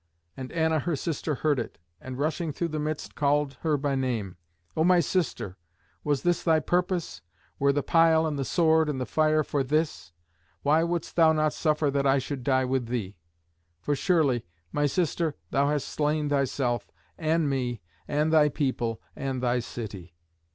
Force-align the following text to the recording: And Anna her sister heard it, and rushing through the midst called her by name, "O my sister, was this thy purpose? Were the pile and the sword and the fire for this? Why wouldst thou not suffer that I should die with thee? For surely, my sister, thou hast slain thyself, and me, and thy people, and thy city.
And 0.35 0.51
Anna 0.51 0.79
her 0.79 0.95
sister 0.95 1.35
heard 1.35 1.59
it, 1.59 1.77
and 2.01 2.17
rushing 2.17 2.51
through 2.51 2.69
the 2.69 2.79
midst 2.79 3.13
called 3.13 3.57
her 3.61 3.77
by 3.77 3.93
name, 3.93 4.35
"O 4.75 4.83
my 4.83 4.99
sister, 4.99 5.57
was 6.03 6.23
this 6.23 6.41
thy 6.41 6.59
purpose? 6.59 7.21
Were 7.59 7.71
the 7.71 7.83
pile 7.83 8.25
and 8.25 8.35
the 8.35 8.43
sword 8.43 8.89
and 8.89 8.99
the 8.99 9.05
fire 9.05 9.43
for 9.43 9.63
this? 9.63 10.11
Why 10.63 10.81
wouldst 10.83 11.15
thou 11.17 11.33
not 11.33 11.53
suffer 11.53 11.91
that 11.91 12.07
I 12.07 12.17
should 12.17 12.43
die 12.43 12.65
with 12.65 12.87
thee? 12.87 13.15
For 13.79 13.95
surely, 13.95 14.43
my 14.71 14.87
sister, 14.87 15.35
thou 15.51 15.69
hast 15.69 15.87
slain 15.87 16.29
thyself, 16.29 16.89
and 17.15 17.47
me, 17.47 17.79
and 18.07 18.33
thy 18.33 18.49
people, 18.49 18.99
and 19.15 19.39
thy 19.39 19.59
city. 19.59 20.15